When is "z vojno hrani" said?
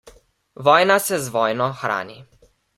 1.27-2.21